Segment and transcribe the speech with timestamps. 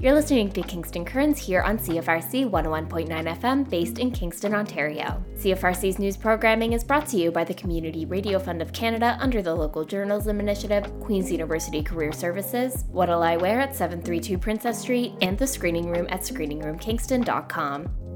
[0.00, 3.08] You're listening to Kingston Currents here on CFRC 101.9
[3.40, 5.20] FM, based in Kingston, Ontario.
[5.34, 9.42] CFRC's news programming is brought to you by the Community Radio Fund of Canada under
[9.42, 15.14] the Local Journalism Initiative, Queen's University Career Services, What'll I Wear at 732 Princess Street,
[15.20, 18.07] and the Screening Room at screeningroomkingston.com.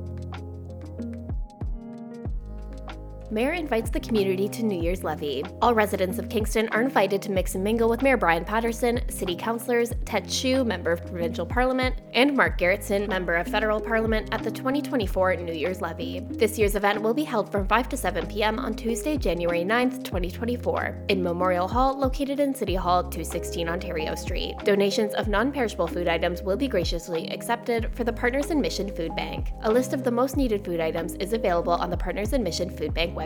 [3.32, 5.42] Mayor invites the community to New Year's levee.
[5.62, 9.34] All residents of Kingston are invited to mix and mingle with Mayor Brian Patterson, City
[9.34, 14.42] Councillors Ted Hsu, Member of Provincial Parliament, and Mark Gerretsen, Member of Federal Parliament, at
[14.42, 16.20] the 2024 New Year's levee.
[16.32, 18.58] This year's event will be held from 5 to 7 p.m.
[18.58, 24.56] on Tuesday, January 9th, 2024, in Memorial Hall, located in City Hall, 216 Ontario Street.
[24.64, 28.94] Donations of non perishable food items will be graciously accepted for the Partners in Mission
[28.94, 29.52] Food Bank.
[29.62, 32.68] A list of the most needed food items is available on the Partners in Mission
[32.68, 33.21] Food Bank website.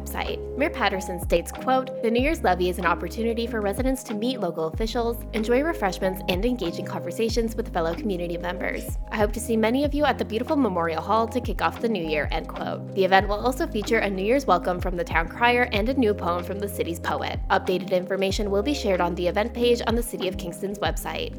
[0.56, 4.40] Mayor Patterson states, quote, The New Year's levee is an opportunity for residents to meet
[4.40, 8.98] local officials, enjoy refreshments, and engage in conversations with fellow community members.
[9.10, 11.80] I hope to see many of you at the beautiful Memorial Hall to kick off
[11.80, 12.95] the new year, end quote.
[12.95, 15.95] The event will also feature a New Year's welcome from the town crier and a
[15.95, 17.40] new poem from the city's poet.
[17.51, 21.32] Updated information will be shared on the event page on the City of Kingston's website.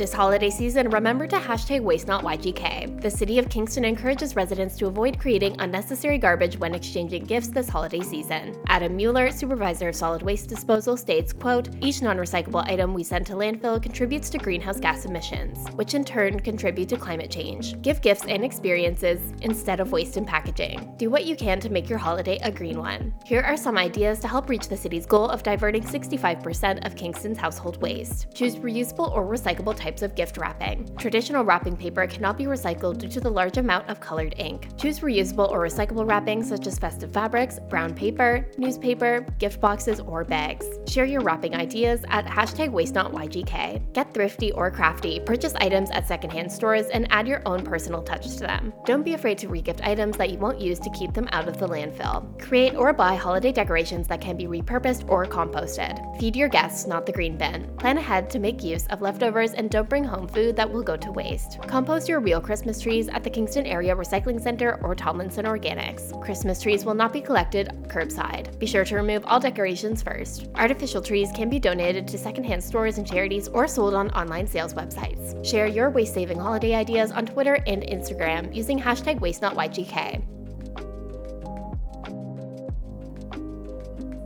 [0.00, 3.02] This holiday season, remember to hashtag WasteNotYGK.
[3.02, 7.68] The City of Kingston encourages residents to avoid creating unnecessary garbage when exchanging gifts this
[7.68, 8.56] holiday season.
[8.68, 13.34] Adam Mueller, supervisor of solid waste disposal, states, quote, Each non-recyclable item we send to
[13.34, 17.78] landfill contributes to greenhouse gas emissions, which in turn contribute to climate change.
[17.82, 20.94] Give gifts and experiences instead of waste and packaging.
[20.96, 23.12] Do what you can to make your holiday a green one.
[23.26, 27.36] Here are some ideas to help reach the city's goal of diverting 65% of Kingston's
[27.36, 28.28] household waste.
[28.32, 30.88] Choose reusable or recyclable types types of gift wrapping.
[30.98, 34.68] Traditional wrapping paper cannot be recycled due to the large amount of colored ink.
[34.78, 40.22] Choose reusable or recyclable wrapping such as festive fabrics, brown paper, newspaper, gift boxes, or
[40.22, 40.66] bags.
[40.86, 43.92] Share your wrapping ideas at hashtag WasteNotYGK.
[43.92, 48.28] Get thrifty or crafty, purchase items at secondhand stores, and add your own personal touch
[48.34, 48.72] to them.
[48.86, 51.58] Don't be afraid to regift items that you won't use to keep them out of
[51.58, 52.40] the landfill.
[52.40, 55.98] Create or buy holiday decorations that can be repurposed or composted.
[56.20, 57.68] Feed your guests, not the green bin.
[57.78, 60.96] Plan ahead to make use of leftovers and don't bring home food that will go
[60.96, 61.58] to waste.
[61.66, 66.20] Compost your real Christmas trees at the Kingston Area Recycling Center or Tomlinson Organics.
[66.22, 68.58] Christmas trees will not be collected curbside.
[68.58, 70.48] Be sure to remove all decorations first.
[70.56, 74.74] Artificial trees can be donated to secondhand stores and charities or sold on online sales
[74.74, 75.44] websites.
[75.46, 80.39] Share your waste saving holiday ideas on Twitter and Instagram using hashtag WasteNotYGK.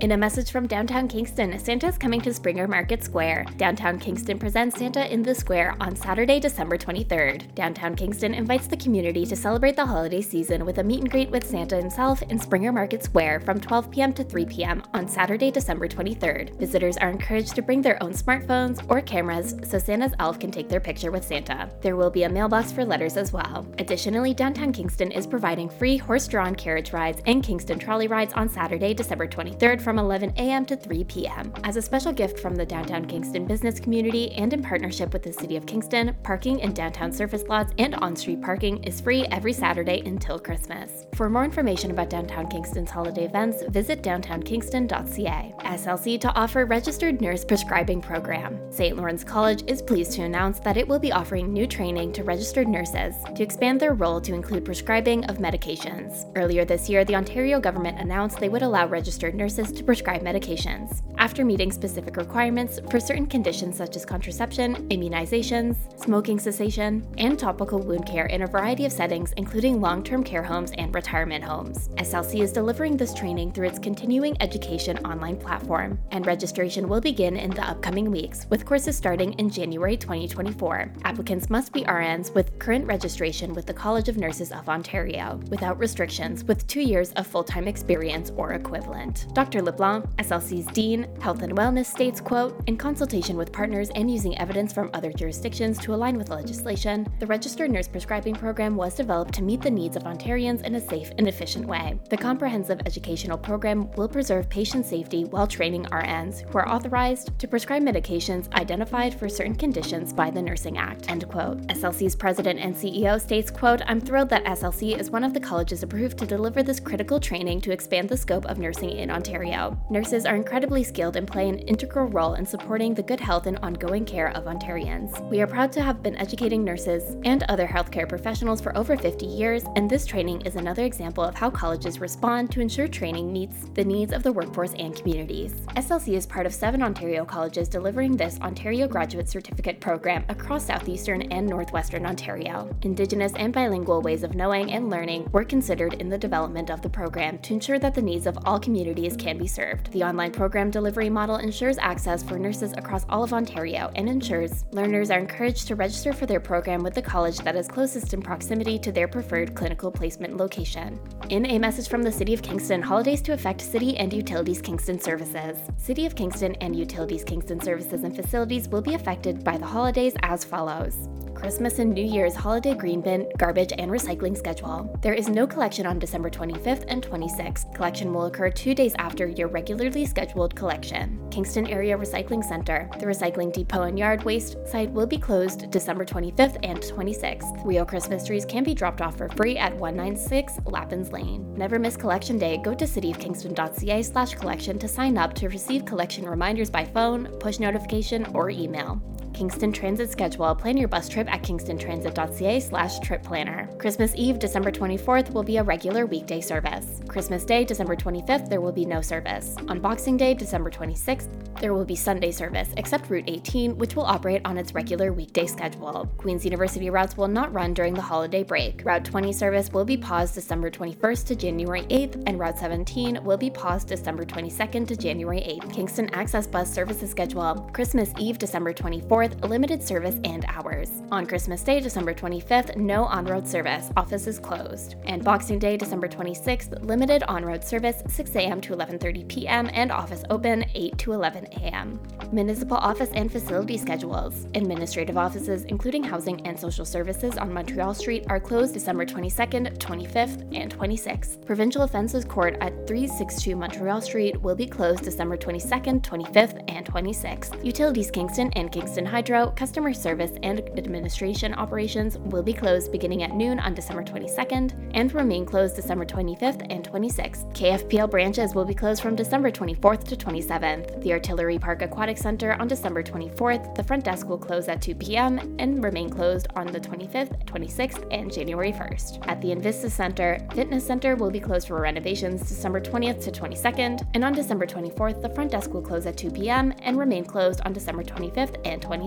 [0.01, 3.47] In a message from downtown Kingston, Santa is coming to Springer Market Square.
[3.57, 7.55] Downtown Kingston presents Santa in the Square on Saturday, December 23rd.
[7.55, 11.31] Downtown Kingston invites the community to celebrate the holiday season with a meet and greet
[11.31, 14.13] with Santa himself in Springer Market Square from 12 p.m.
[14.15, 14.83] to 3 p.m.
[14.93, 16.59] on Saturday, December 23rd.
[16.59, 20.69] Visitors are encouraged to bring their own smartphones or cameras so Santa's elf can take
[20.69, 21.71] their picture with Santa.
[21.83, 23.65] There will be a mailbox for letters as well.
[23.79, 28.49] Additionally, downtown Kingston is providing free horse drawn carriage rides and Kingston trolley rides on
[28.49, 30.65] Saturday, December 23rd from 11 a.m.
[30.65, 31.53] to 3 p.m.
[31.63, 35.33] As a special gift from the downtown Kingston business community and in partnership with the
[35.33, 39.53] City of Kingston, parking in downtown surface lots and on street parking is free every
[39.53, 41.07] Saturday until Christmas.
[41.15, 45.55] For more information about downtown Kingston's holiday events, visit downtownkingston.ca.
[45.59, 48.59] SLC to offer registered nurse prescribing program.
[48.73, 48.97] St.
[48.97, 52.69] Lawrence College is pleased to announce that it will be offering new training to registered
[52.69, 56.25] nurses to expand their role to include prescribing of medications.
[56.37, 61.03] Earlier this year, the Ontario government announced they would allow registered nurses to prescribe medications.
[61.19, 67.79] After meeting specific requirements for certain conditions such as contraception, immunizations, smoking cessation, and topical
[67.79, 71.89] wound care in a variety of settings, including long term care homes and retirement homes.
[71.97, 77.37] SLC is delivering this training through its continuing education online platform, and registration will begin
[77.37, 80.93] in the upcoming weeks, with courses starting in January 2024.
[81.05, 85.79] Applicants must be RNs with current registration with the College of Nurses of Ontario, without
[85.79, 89.27] restrictions, with two years of full time experience or equivalent.
[89.35, 89.63] Dr.
[89.65, 94.73] LeBlanc, SLC's Dean, Health and Wellness states, quote, in consultation with partners and using evidence
[94.73, 99.43] from other jurisdictions to align with legislation, the registered nurse prescribing program was developed to
[99.43, 101.99] meet the needs of Ontarians in a safe and efficient way.
[102.11, 107.49] The comprehensive educational program will preserve patient safety while training RNs who are authorized to
[107.49, 111.59] prescribe medications identified for certain conditions by the Nursing Act, end quote.
[111.69, 115.83] SLC's president and CEO states, quote, I'm thrilled that SLC is one of the colleges
[115.83, 119.54] approved to deliver this critical training to expand the scope of nursing in Ontario.
[119.89, 123.59] Nurses are incredibly skilled and play an integral role in supporting the good health and
[123.59, 125.21] ongoing care of Ontarians.
[125.31, 129.27] We are proud to have been educating nurses and other healthcare professionals for over 50
[129.27, 133.69] years, and this training is another example of how colleges respond to ensure training meets
[133.75, 135.53] the needs of the workforce and communities.
[135.77, 141.23] SLC is part of seven Ontario colleges delivering this Ontario Graduate Certificate program across southeastern
[141.31, 142.75] and northwestern Ontario.
[142.83, 146.91] Indigenous and bilingual ways of knowing and learning were considered in the development of the
[146.91, 149.91] program to ensure that the needs of all communities can be served.
[149.93, 154.65] The online program delivery model ensures access for nurses across all of Ontario and ensures
[154.73, 158.23] learners are encouraged to register for their program with the college that is closest in
[158.23, 161.01] proximity to their preferred clinical placement location.
[161.31, 165.01] In a message from the City of Kingston, holidays to affect City and Utilities Kingston
[165.01, 165.59] services.
[165.77, 170.15] City of Kingston and Utilities Kingston services and facilities will be affected by the holidays
[170.23, 171.09] as follows.
[171.35, 174.97] Christmas and New Year's holiday green bin, garbage, and recycling schedule.
[175.03, 177.75] There is no collection on December 25th and 26th.
[177.75, 181.21] Collection will occur two days after your regularly scheduled collection.
[181.31, 182.89] Kingston Area Recycling Center.
[182.99, 187.65] The recycling depot and yard waste site will be closed December 25th and 26th.
[187.65, 191.53] Real Christmas trees can be dropped off for free at 196 Lappan's Lane.
[191.55, 192.59] Never miss collection day.
[192.59, 197.59] Go to cityofkingston.ca slash collection to sign up to receive collection reminders by phone, push
[197.59, 199.03] notification, or email.
[199.35, 200.55] Kingston Transit schedule.
[200.55, 203.69] Plan your bus trip at kingstontransit.ca slash trip planner.
[203.79, 207.01] Christmas Eve, December 24th, will be a regular weekday service.
[207.09, 209.57] Christmas Day, December 25th, there will be no service.
[209.69, 211.29] On Boxing Day, December 26th,
[211.61, 215.47] there will be Sunday service, except Route 18, which will operate on its regular weekday
[215.47, 216.09] schedule.
[216.19, 218.83] Queen's University routes will not run during the holiday break.
[218.85, 223.37] Route 20 service will be paused December 21st to January 8th, and Route 17 will
[223.37, 225.73] be paused December 22nd to January 8th.
[225.73, 227.71] Kingston Access Bus services schedule.
[227.73, 230.91] Christmas Eve, December 24th, limited service and hours.
[231.11, 234.97] On Christmas Day, December 25th, no on road service, office is closed.
[235.07, 238.61] And Boxing Day, December 26th, limited on road service 6 a.m.
[238.61, 239.71] to 11:30 p.m.
[239.73, 242.01] and office open 8 to 11 a.m.
[242.33, 244.47] Municipal office and facility schedules.
[244.55, 250.55] Administrative offices, including housing and social services on Montreal Street, are closed December 22nd, 25th,
[250.55, 251.45] and 26th.
[251.47, 257.65] Provincial Offences Court at 362 Montreal Street will be closed December 22nd, 25th, and 26th.
[257.65, 263.33] Utilities Kingston and Kingston Hydro, customer service, and administration operations will be closed beginning at
[263.33, 267.49] noon on December 22nd and remain closed December 25th and 26th.
[267.55, 271.01] KFPL branches will be closed from December 24th to 27th.
[271.01, 273.77] The Artillery Park Aquatic Center on December 24th.
[273.77, 275.39] The front desk will close at 2 p.m.
[275.61, 279.29] and remain closed on the 25th, 26th, and January 1st.
[279.29, 284.09] At the Invista Center, Fitness Center will be closed for renovations December 20th to 22nd,
[284.15, 286.75] and on December 24th, the front desk will close at 2 p.m.
[286.83, 289.04] and remain closed on December 25th and 26th.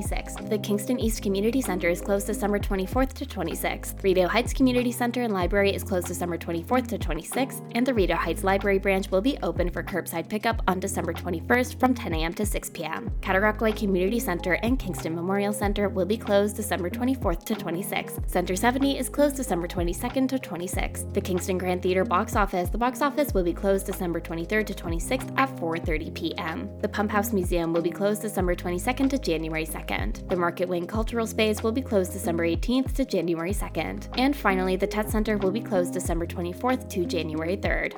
[0.50, 4.04] The Kingston East Community Center is closed December 24th to 26th.
[4.04, 8.16] Rideau Heights Community Center and Library is closed December 24th to 26th, and the Rideau
[8.16, 12.34] Heights Library branch will be open for curbside pickup on December 21st from 10 a.m.
[12.36, 13.12] to 6 p.m.
[13.22, 18.30] Cataraqui Community Center and Kingston Memorial Center will be closed December 24th to 26th.
[18.30, 21.12] Center 70 is closed December 22nd to 26th.
[21.16, 24.74] The Kingston Grand Theater box office, the box office will be closed December 23rd to
[24.76, 26.70] 26th at 4:30 p.m.
[26.82, 29.87] The Pump House Museum will be closed December 22nd to January 2nd.
[29.88, 34.07] The Market Wing Cultural Space will be closed December 18th to January 2nd.
[34.18, 37.94] And finally, the Tett Center will be closed December 24th to January 3rd.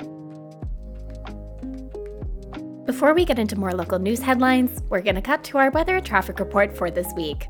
[2.86, 6.00] Before we get into more local news headlines, we're going to cut to our weather
[6.01, 7.47] traffic report for this week.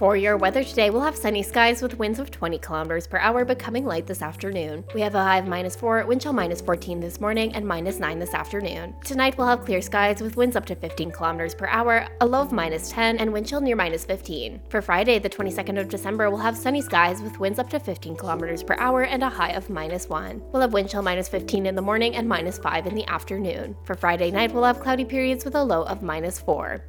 [0.00, 3.44] For your weather today, we'll have sunny skies with winds of 20 kilometers per hour,
[3.44, 4.82] becoming light this afternoon.
[4.94, 7.98] We have a high of minus 4, wind chill minus 14 this morning, and minus
[7.98, 8.94] 9 this afternoon.
[9.04, 12.40] Tonight, we'll have clear skies with winds up to 15 kilometers per hour, a low
[12.40, 14.62] of minus 10, and wind chill near minus 15.
[14.70, 18.16] For Friday, the 22nd of December, we'll have sunny skies with winds up to 15
[18.16, 20.40] kilometers per hour and a high of minus 1.
[20.50, 23.76] We'll have wind chill minus 15 in the morning and minus 5 in the afternoon.
[23.84, 26.82] For Friday night, we'll have cloudy periods with a low of minus 4.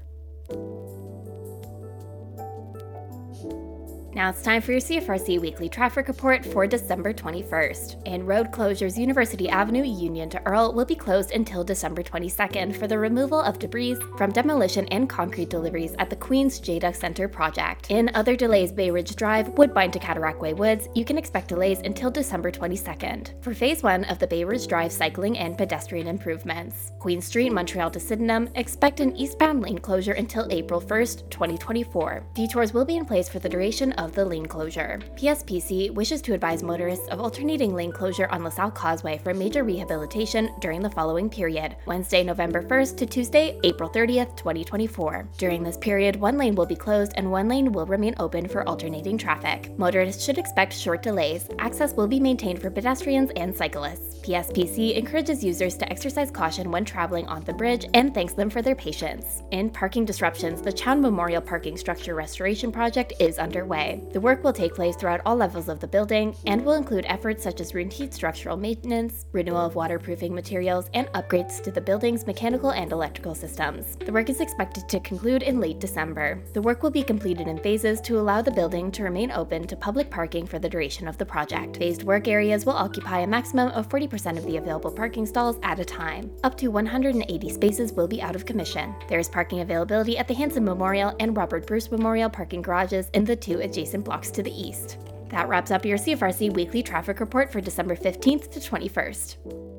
[4.13, 8.05] Now it's time for your CFRC weekly traffic report for December 21st.
[8.05, 12.87] In road closures, University Avenue Union to Earl will be closed until December 22nd for
[12.87, 17.89] the removal of debris from demolition and concrete deliveries at the Queen's Jada Center project.
[17.89, 22.51] In other delays, Bayridge Drive, Woodbine to Cataraqui Woods, you can expect delays until December
[22.51, 26.91] 22nd for phase one of the Bayridge Drive cycling and pedestrian improvements.
[26.99, 32.25] Queen Street, Montreal to Sydenham, expect an eastbound lane closure until April 1st, 2024.
[32.33, 34.99] Detours will be in place for the duration of the lane closure.
[35.15, 40.49] PSPC wishes to advise motorists of alternating lane closure on LaSalle Causeway for major rehabilitation
[40.59, 45.27] during the following period Wednesday, November 1st to Tuesday, April 30th, 2024.
[45.37, 48.67] During this period, one lane will be closed and one lane will remain open for
[48.67, 49.77] alternating traffic.
[49.77, 51.47] Motorists should expect short delays.
[51.59, 54.19] Access will be maintained for pedestrians and cyclists.
[54.21, 58.61] PSPC encourages users to exercise caution when traveling on the bridge and thanks them for
[58.61, 59.43] their patience.
[59.51, 63.90] In parking disruptions, the Chown Memorial Parking Structure Restoration Project is underway.
[64.11, 67.43] The work will take place throughout all levels of the building and will include efforts
[67.43, 72.71] such as routine structural maintenance, renewal of waterproofing materials, and upgrades to the building's mechanical
[72.71, 73.97] and electrical systems.
[74.05, 76.41] The work is expected to conclude in late December.
[76.53, 79.75] The work will be completed in phases to allow the building to remain open to
[79.75, 81.77] public parking for the duration of the project.
[81.77, 85.79] Phased work areas will occupy a maximum of 40% of the available parking stalls at
[85.79, 86.31] a time.
[86.43, 88.95] Up to 180 spaces will be out of commission.
[89.07, 93.25] There is parking availability at the Hanson Memorial and Robert Bruce Memorial parking garages in
[93.25, 94.97] the two adjacent blocks to the east.
[95.29, 99.70] That wraps up your CFRC weekly traffic report for December 15th to 21st.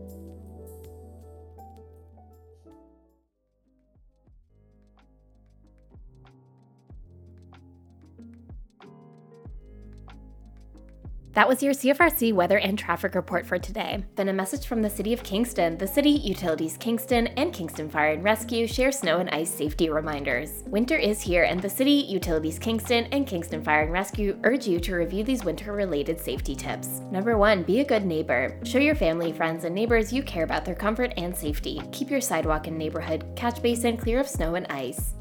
[11.34, 14.04] That was your CFRC weather and traffic report for today.
[14.16, 15.78] Then a message from the City of Kingston.
[15.78, 20.62] The City, Utilities Kingston, and Kingston Fire and Rescue share snow and ice safety reminders.
[20.66, 24.78] Winter is here, and the City, Utilities Kingston, and Kingston Fire and Rescue urge you
[24.80, 27.00] to review these winter related safety tips.
[27.10, 28.54] Number one, be a good neighbor.
[28.64, 31.80] Show your family, friends, and neighbors you care about their comfort and safety.
[31.92, 35.14] Keep your sidewalk and neighborhood catch basin clear of snow and ice.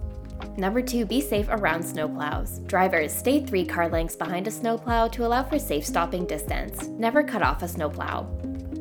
[0.58, 2.66] Number two, be safe around snowplows.
[2.68, 6.88] Drivers, stay three car lengths behind a snowplow to allow for safe stopping distance.
[6.88, 8.28] Never cut off a snowplow.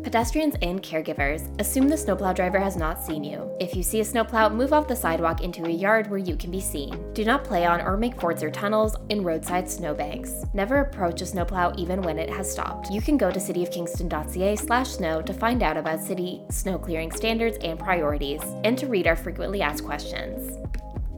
[0.02, 3.50] Pedestrians and caregivers, assume the snowplow driver has not seen you.
[3.60, 6.50] If you see a snowplow, move off the sidewalk into a yard where you can
[6.50, 7.12] be seen.
[7.12, 10.44] Do not play on or make forts or tunnels in roadside snowbanks.
[10.54, 12.90] Never approach a snowplow even when it has stopped.
[12.90, 17.58] You can go to cityofkingston.ca slash snow to find out about city snow clearing standards
[17.62, 20.56] and priorities, and to read our frequently asked questions.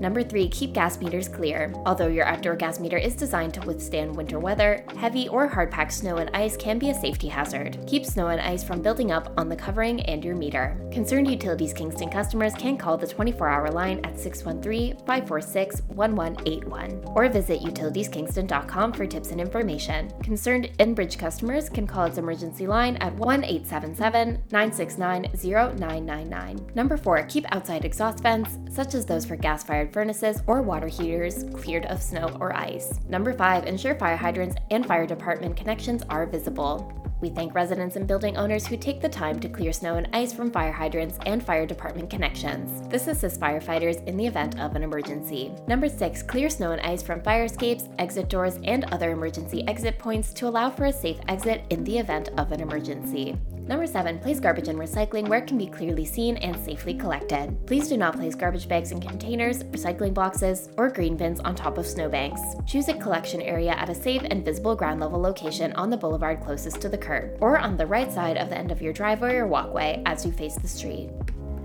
[0.02, 1.73] Number three, keep gas meters clear.
[1.87, 5.92] Although your outdoor gas meter is designed to withstand winter weather, heavy or hard packed
[5.92, 7.78] snow and ice can be a safety hazard.
[7.87, 10.76] Keep snow and ice from building up on the covering and your meter.
[10.90, 17.28] Concerned Utilities Kingston customers can call the 24 hour line at 613 546 1181 or
[17.28, 20.12] visit utilitieskingston.com for tips and information.
[20.25, 25.30] Concerned Enbridge customers can call its emergency line at 1 877 969
[25.78, 26.73] 0999.
[26.75, 30.88] Number four, keep outside exhaust vents, such as those for gas fired furnaces or water
[30.88, 32.99] heaters cleared of snow or ice.
[33.08, 36.99] Number five, ensure fire hydrants and fire department connections are visible.
[37.22, 40.32] We thank residents and building owners who take the time to clear snow and ice
[40.32, 42.87] from fire hydrants and fire department connections.
[42.88, 45.52] This assists firefighters in the event of an emergency.
[45.68, 46.25] Number 6.
[46.25, 50.49] Clear snow and ice from fire escapes, exit doors, and other emergency exit points to
[50.49, 53.37] allow for a safe exit in the event of an emergency.
[53.66, 54.19] Number 7.
[54.19, 57.57] Place garbage and recycling where it can be clearly seen and safely collected.
[57.66, 61.78] Please do not place garbage bags in containers, recycling boxes, or green bins on top
[61.78, 62.40] of snowbanks.
[62.66, 66.40] Choose a collection area at a safe and visible ground level location on the boulevard
[66.40, 69.37] closest to the curb, or on the right side of the end of your driveway
[69.37, 71.11] or walkway as you face the street.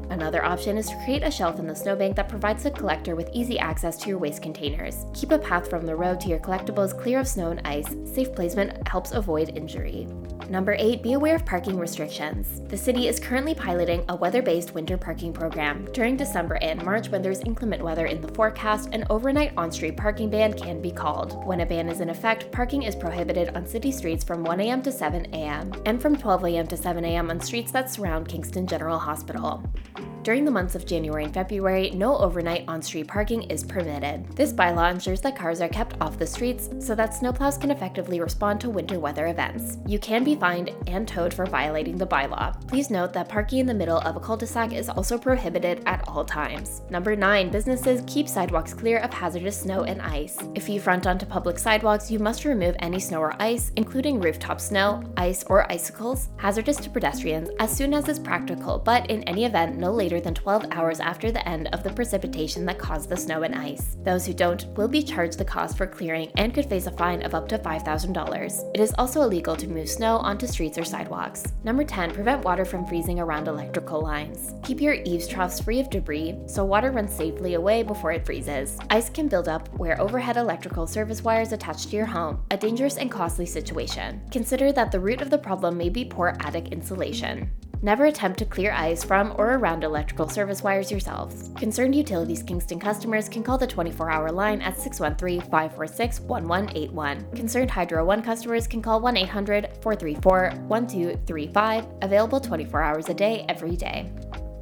[0.10, 3.30] Another option is to create a shelf in the snowbank that provides the collector with
[3.34, 5.06] easy access to your waste containers.
[5.14, 7.96] Keep a path from the road to your collectibles clear of snow and ice.
[8.06, 10.08] Safe placement helps avoid injury.
[10.50, 12.62] Number 8, be aware of parking restrictions.
[12.70, 15.86] The city is currently piloting a weather based winter parking program.
[15.92, 19.98] During December and March, when there's inclement weather in the forecast, an overnight on street
[19.98, 21.46] parking ban can be called.
[21.46, 24.82] When a ban is in effect, parking is prohibited on city streets from 1 a.m.
[24.84, 26.68] to 7 a.m., and from 12 a.m.
[26.68, 27.30] to 7 a.m.
[27.30, 29.62] on streets that surround Kingston General Hospital.
[29.98, 30.17] Thank you.
[30.28, 34.28] During the months of January and February, no overnight on street parking is permitted.
[34.36, 38.20] This bylaw ensures that cars are kept off the streets so that snowplows can effectively
[38.20, 39.78] respond to winter weather events.
[39.88, 42.68] You can be fined and towed for violating the bylaw.
[42.68, 45.82] Please note that parking in the middle of a cul de sac is also prohibited
[45.86, 46.82] at all times.
[46.90, 47.50] Number 9.
[47.50, 50.38] Businesses keep sidewalks clear of hazardous snow and ice.
[50.56, 54.60] If you front onto public sidewalks, you must remove any snow or ice, including rooftop
[54.60, 59.46] snow, ice, or icicles, hazardous to pedestrians, as soon as is practical, but in any
[59.46, 63.18] event, no later than 12 hours after the end of the precipitation that caused the
[63.18, 63.98] snow and ice.
[64.04, 67.24] Those who don't will be charged the cost for clearing and could face a fine
[67.24, 68.72] of up to $5,000.
[68.74, 71.44] It is also illegal to move snow onto streets or sidewalks.
[71.64, 74.54] Number 10, prevent water from freezing around electrical lines.
[74.64, 78.78] Keep your eaves troughs free of debris so water runs safely away before it freezes.
[78.90, 82.98] Ice can build up where overhead electrical service wires attach to your home, a dangerous
[82.98, 84.22] and costly situation.
[84.32, 87.52] Consider that the root of the problem may be poor attic insulation.
[87.82, 91.52] Never attempt to clear ice from or around electrical service wires yourselves.
[91.58, 97.32] Concerned Utilities Kingston customers can call the 24 hour line at 613 546 1181.
[97.36, 103.46] Concerned Hydro One customers can call 1 800 434 1235, available 24 hours a day,
[103.48, 104.12] every day.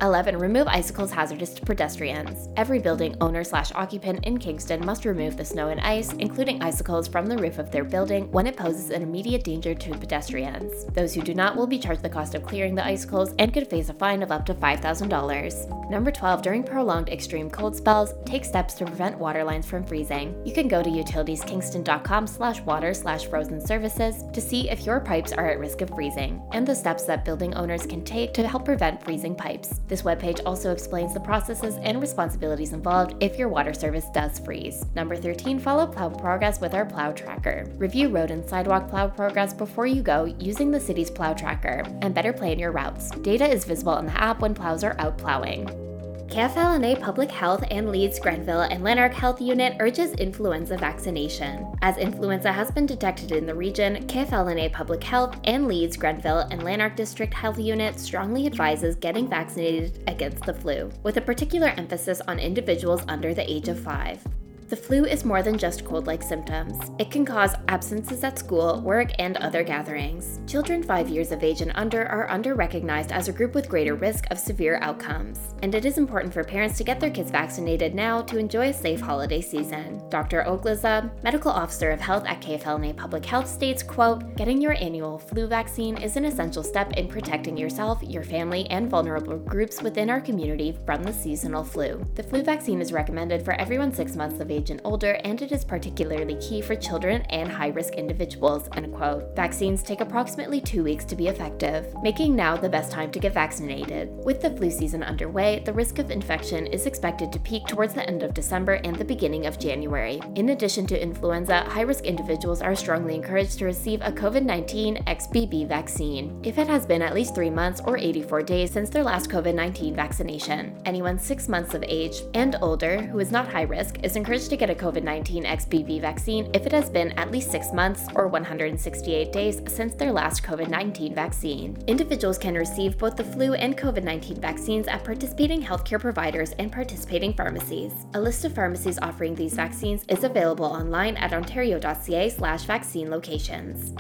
[0.02, 0.38] 11.
[0.38, 2.50] Remove icicles hazardous to pedestrians.
[2.58, 7.08] Every building owner slash occupant in Kingston must remove the snow and ice, including icicles,
[7.08, 10.86] from the roof of their building when it poses an immediate danger to pedestrians.
[10.94, 13.70] Those who do not will be charged the cost of clearing the icicles and could
[13.70, 15.90] face a fine of up to $5,000.
[15.90, 16.42] Number 12.
[16.42, 20.36] During prolonged extreme cold spells, take steps to prevent water lines from freezing.
[20.46, 25.32] You can go to utilitieskingston.com slash water slash frozen services to see if your pipes
[25.32, 28.66] are at risk of freezing and the steps that building owners can take to help
[28.66, 29.80] prevent freezing pipes.
[29.88, 34.86] This webpage also explains the processes and responsibilities involved if your water service does freeze.
[34.96, 37.66] Number 13, follow plow progress with our plow tracker.
[37.78, 42.16] Review road and sidewalk plow progress before you go using the city's plow tracker and
[42.16, 43.12] better plan your routes.
[43.12, 45.85] Data is visible on the app when plows are out plowing.
[46.28, 51.66] KFL&A Public Health and Leeds Grenville and Lanark Health Unit urges influenza vaccination.
[51.82, 56.64] As influenza has been detected in the region, KFL&A Public Health and Leeds Grenville and
[56.64, 62.22] Lanark District Health Unit strongly advises getting vaccinated against the flu, with a particular emphasis
[62.28, 64.20] on individuals under the age of 5.
[64.68, 66.90] The flu is more than just cold like symptoms.
[66.98, 70.40] It can cause absences at school, work, and other gatherings.
[70.48, 73.94] Children 5 years of age and under are under recognized as a group with greater
[73.94, 75.40] risk of severe outcomes.
[75.62, 78.74] And it is important for parents to get their kids vaccinated now to enjoy a
[78.74, 80.02] safe holiday season.
[80.10, 80.44] Dr.
[80.48, 85.46] Oglaza, medical officer of health at KFL&A Public Health, states, quote, Getting your annual flu
[85.46, 90.22] vaccine is an essential step in protecting yourself, your family, and vulnerable groups within our
[90.22, 92.04] community from the seasonal flu.
[92.16, 95.42] The flu vaccine is recommended for everyone 6 months of age age and older, and
[95.42, 98.70] it is particularly key for children and high risk individuals.
[98.72, 99.36] Unquote.
[99.36, 103.34] Vaccines take approximately two weeks to be effective, making now the best time to get
[103.34, 104.10] vaccinated.
[104.24, 108.08] With the flu season underway, the risk of infection is expected to peak towards the
[108.08, 110.22] end of December and the beginning of January.
[110.36, 115.04] In addition to influenza, high risk individuals are strongly encouraged to receive a COVID 19
[115.06, 119.04] XBB vaccine if it has been at least three months or 84 days since their
[119.04, 120.76] last COVID 19 vaccination.
[120.86, 124.58] Anyone six months of age and older who is not high risk is encouraged to
[124.58, 128.28] get a COVID 19 XBB vaccine if it has been at least six months or
[128.28, 131.78] 168 days since their last COVID 19 vaccine.
[131.88, 136.72] Individuals can receive both the flu and COVID 19 vaccines at participating healthcare providers and
[136.72, 137.94] participating pharmacies.
[138.14, 143.94] A list of pharmacies offering these vaccines is available online at ontario.ca/slash vaccine locations.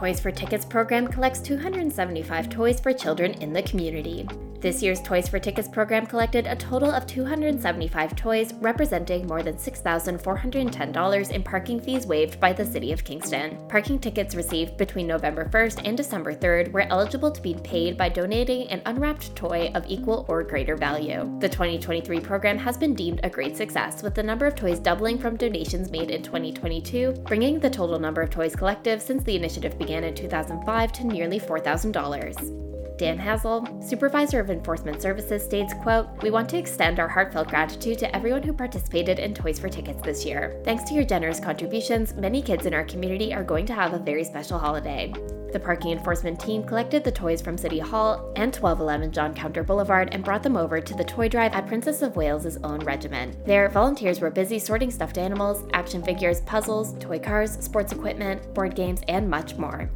[0.00, 4.26] Toys for Tickets program collects 275 toys for children in the community.
[4.60, 9.54] This year's Toys for Tickets program collected a total of 275 toys, representing more than
[9.54, 13.56] $6,410 in parking fees waived by the City of Kingston.
[13.70, 18.10] Parking tickets received between November 1st and December 3rd were eligible to be paid by
[18.10, 21.38] donating an unwrapped toy of equal or greater value.
[21.40, 25.16] The 2023 program has been deemed a great success, with the number of toys doubling
[25.16, 29.78] from donations made in 2022, bringing the total number of toys collected since the initiative
[29.78, 32.60] began in 2005 to nearly $4,000.
[33.00, 37.98] Dan Hazel, Supervisor of Enforcement Services, states, quote, We want to extend our heartfelt gratitude
[38.00, 40.60] to everyone who participated in Toys for Tickets this year.
[40.66, 43.98] Thanks to your generous contributions, many kids in our community are going to have a
[43.98, 45.14] very special holiday.
[45.50, 50.10] The parking enforcement team collected the toys from City Hall and 1211 John Counter Boulevard
[50.12, 53.46] and brought them over to the toy drive at Princess of Wales's own regiment.
[53.46, 58.76] There, volunteers were busy sorting stuffed animals, action figures, puzzles, toy cars, sports equipment, board
[58.76, 59.90] games, and much more.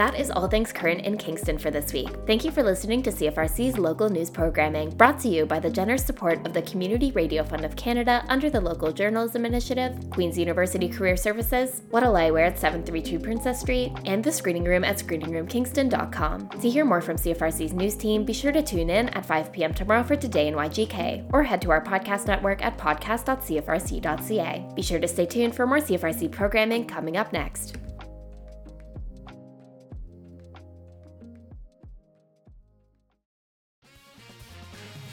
[0.00, 2.08] That is all things current in Kingston for this week.
[2.26, 6.06] Thank you for listening to CFRC's local news programming, brought to you by the generous
[6.06, 10.88] support of the Community Radio Fund of Canada under the Local Journalism Initiative, Queen's University
[10.88, 16.48] Career Services, What'll I Wear at 732 Princess Street, and the Screening Room at screeningroomkingston.com.
[16.48, 19.74] To hear more from CFRC's news team, be sure to tune in at 5 p.m.
[19.74, 24.72] tomorrow for Today in YGK, or head to our podcast network at podcast.cfrc.ca.
[24.74, 27.76] Be sure to stay tuned for more CFRC programming coming up next.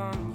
[0.00, 0.29] come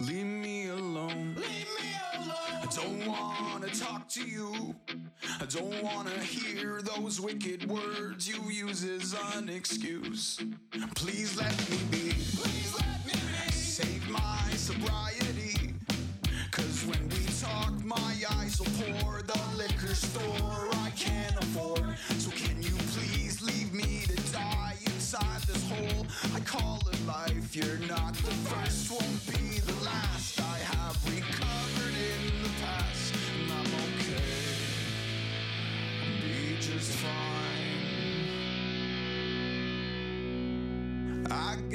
[0.00, 1.34] Leave me alone.
[1.36, 2.32] Leave me alone.
[2.62, 4.74] I don't wanna talk to you.
[5.38, 10.40] I don't wanna hear those wicked words you use as an excuse.
[10.94, 12.12] Please let me be.
[12.12, 13.52] Please let me be.
[13.52, 15.74] Save my sobriety.
[16.50, 21.94] Cause when we talk, my eyes will pour the liquor store I can't afford.
[22.16, 26.06] So can you please leave me to die inside this hole?
[26.34, 28.32] I call it life, you're not the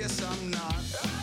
[0.08, 1.15] guess I'm not.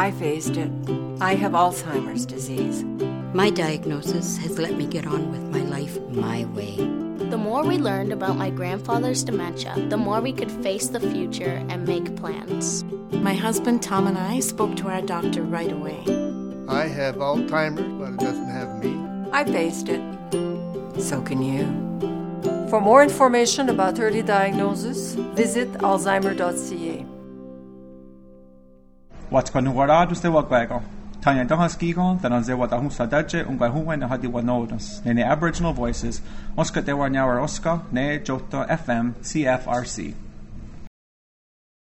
[0.00, 0.70] I faced it.
[1.20, 2.84] I have Alzheimer's disease.
[3.34, 6.76] My diagnosis has let me get on with my life my way.
[7.28, 11.62] The more we learned about my grandfather's dementia, the more we could face the future
[11.68, 12.82] and make plans.
[13.12, 16.00] My husband Tom and I spoke to our doctor right away.
[16.66, 18.96] I have Alzheimer's, but it doesn't have me.
[19.32, 20.00] I faced it.
[20.98, 21.66] So can you.
[22.70, 27.09] For more information about early diagnosis, visit alzheimer.ca.
[29.30, 30.82] To do ste wagwago?
[31.22, 36.20] Tanya Dahaskigo, that on Zewa Dahusa Daje, Ungahuwen Hadi Wanodos, Nene Aboriginal Voices,
[36.58, 40.29] Oscar de Warnauer Oscar, Ne Jota FM, CFRC.